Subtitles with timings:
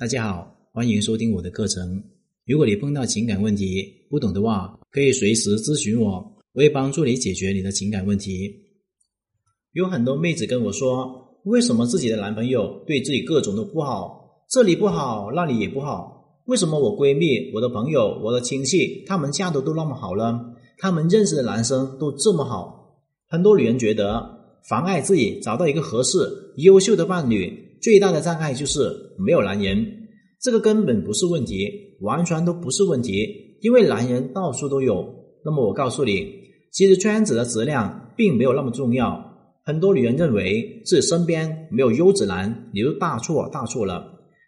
[0.00, 2.02] 大家好，欢迎收听我的课程。
[2.46, 6.12] 如果你碰到情感问题不懂的话，可以随时咨询我，
[6.54, 8.50] 我会帮助你解决你的情感问题。
[9.74, 16.40] 有很多妹子跟我说，为什么自己的男朋友对自己各种都不好，这里不好，那里也不好？
[16.46, 20.40] 为什么我闺蜜、我的朋友、我的亲戚，他们嫁的都那么好呢，
[20.78, 22.96] 他们认识的男生都这么好？
[23.28, 27.68] 很多女人觉得，妨碍自己找到一个合适、优秀的伴侣。
[27.80, 28.80] 最大的障碍就是
[29.18, 29.86] 没有男人，
[30.40, 35.14] 这个根本不是问题，完全都不是问题，因为男人到处都有。
[35.44, 36.30] 那么我告诉你，
[36.70, 39.26] 其实圈子的质量并没有那么重要。
[39.64, 44.04] 很多女人认为自己身边没有优质男，你就大错大错了。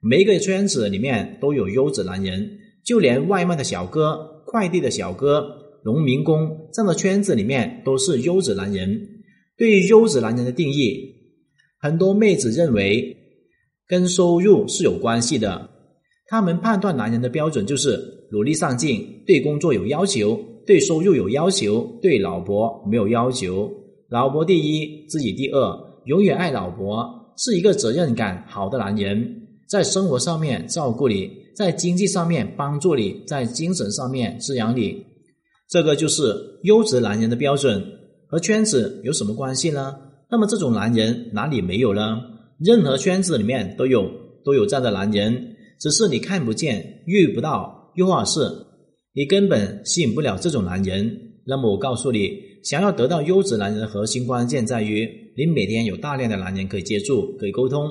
[0.00, 5.46] 每一个圈子里面都有优质男人，就连外卖的小哥、快递的小哥、
[5.84, 9.08] 农民工这样的圈子里面都是优质男人。
[9.56, 11.23] 对于优质男人的定义。
[11.84, 13.14] 很多妹子认为
[13.86, 15.68] 跟收入是有关系的，
[16.28, 20.34] 他们判断男人的标准就是努力上进，对工作有要求，
[20.66, 23.70] 对收入有要求，对老婆没有要求，
[24.08, 35.04] 老婆第一，自己第二，永远爱老婆，是一个责任感好的男人，在生活上面照顾你，在经济上面帮助你，在精神上面滋养你，
[35.68, 37.84] 这个就是优质男人的标准，
[38.26, 39.94] 和圈子有什么关系呢？
[40.34, 42.20] 那么这种男人哪里没有呢？
[42.58, 44.10] 任何圈子里面都有，
[44.44, 48.40] 都有这样的男人，只是你看不见、遇不到，又或是
[49.14, 51.08] 你根本吸引不了这种男人。
[51.46, 52.32] 那么我告诉你，
[52.64, 57.86] 想要得到优质男人的核心关键在于，你每天有大量的男人可以接触、可以沟通，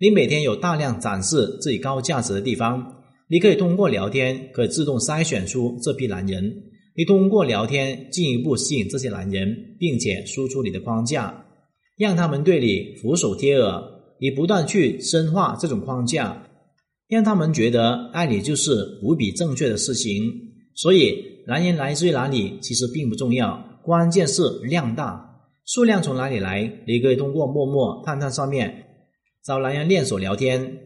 [0.00, 2.84] 你每天有大量展示自己高价值的地方，
[3.28, 6.42] 你可以通过聊天可以自动筛选出这批男人，
[6.96, 11.42] 你通过聊天进一步吸引这些男人，并且输出你的框架。
[11.96, 13.82] 让他们对你俯首帖耳，
[14.20, 16.46] 你不断去深化这种框架，
[17.08, 20.32] 让他们觉得爱你就是无比正确的事情。
[20.74, 25.30] 所以，男人来自于哪里其实并不重要，关键是量大。
[25.66, 26.70] 数量从哪里来？
[26.86, 28.86] 你可以通过陌陌、探探上面
[29.44, 30.80] 找男人练手聊天。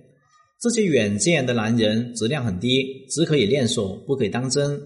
[0.60, 4.80] 这些远见的男人质量很低，只可以练手，不可以当真。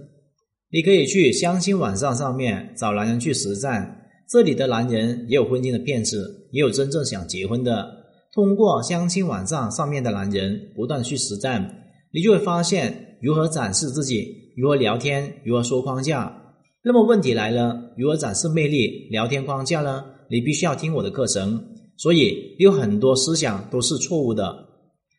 [0.71, 4.02] 你可以去相亲网站上面找男人去实战。
[4.29, 8.03] 这里的男人也有婚姻的骗子，也有真正想结婚的。
[8.33, 16.41] 通过相亲网站上面的男人不断去实战，你就会发现如何展示自己，如何聊天，如何说框架。
[16.83, 20.03] 那么问题来了，如何展示魅力、聊天框架呢？
[20.31, 21.63] 你必须要听我的课程。
[21.99, 24.67] 所以有很多思想都是错误的。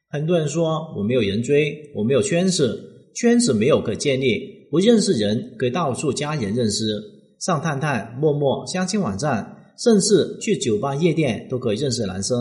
[0.10, 7.13] 很多人说我没有人追，我没有圈子，圈子没有可建立，不认识人可以到处加人认识。
[7.44, 12.38] 上探探、陌陌、相亲网站，甚至去酒吧、夜店都可以认识男生。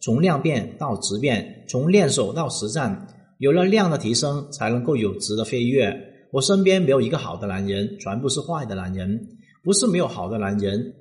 [0.00, 3.06] 从量变到质变，从练手到实战，
[3.36, 5.94] 有了量的提升，才能够有质的飞跃。
[6.32, 9.20] 我身边没有一个好的男人，全部是坏的男人。
[9.62, 10.94] 不是没有好的男人，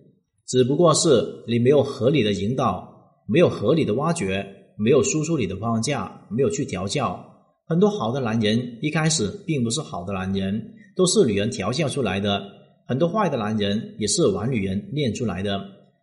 [0.46, 2.86] 只不过是你没有合理的引导，
[3.26, 4.46] 没有合理的挖掘，
[4.78, 7.26] 没有输出你的框架，没有去调教。
[7.66, 10.62] 很多好的男人一开始并不是好的男人，
[10.94, 12.42] 都是女人调教出来的。
[12.88, 15.60] 很多坏的男人也是玩女人练出来的。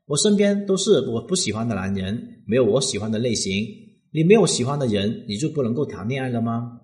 [0.06, 3.64] 我身边都是我不喜欢的男人，没有我喜欢的类型。
[4.12, 6.80] 你没有喜欢的人，你就不能够谈恋爱了吗？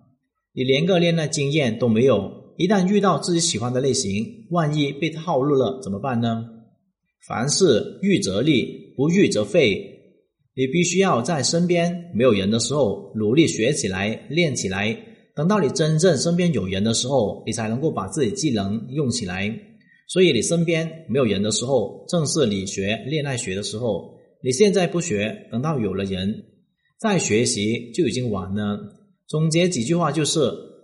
[0.55, 6.47] 你连个恋爱经验都没有，一旦遇到自己喜欢的类型，万一被套路了怎么办呢？
[7.27, 9.85] 凡事预则立，不预则废。
[10.55, 14.97] 你必须要在身边没有人的时候努力学起来、练起来，
[15.35, 19.49] 等到你真正身边有人的时候，你才能够把自己技能用起来。
[20.09, 24.19] 所以你身边没有人的时候，正是你学恋爱学的时候。
[24.41, 26.45] 你现在不学，等到有了人
[27.01, 28.79] 再学习就已经晚了。
[29.27, 30.41] 总结几句话就是：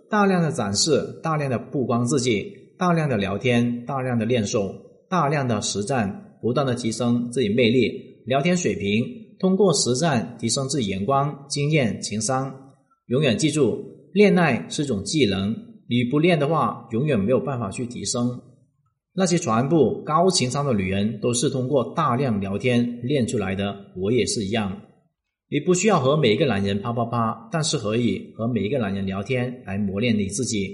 [0.09, 4.75] 大量的展示，大量的曝光自己，大量的聊天，大量的练手，
[5.09, 9.05] 大量的实战，不断的提升自己魅力、聊天水平。
[9.39, 12.53] 通过实战提升自己眼光、经验、情商。
[13.07, 13.79] 永远记住，
[14.13, 15.55] 恋爱是一种技能，
[15.89, 18.41] 你不练的话，永远没有办法去提升。
[19.17, 24.81] 那些全部高情商的女人都是通过大量聊天练出来的，我也是一样。
[25.49, 30.67] 你不需要和每一个男人啪啪啪，但是可以和每一个男人聊天来磨练你自己。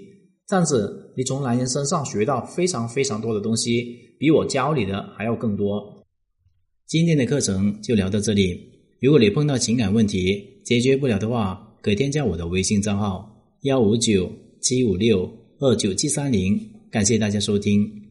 [0.47, 6.03] 这样子，你从男人身上学到非常非常多的东西，比我教你的还要更多。
[6.87, 8.59] 今天的课程就聊到这里。
[9.01, 13.29] 如果你碰到情感问题解决不了的话，可以添加我的微信账号
[13.61, 15.29] 幺五九七五六
[15.59, 16.59] 二九七三零。
[16.89, 18.10] 感谢大家收听。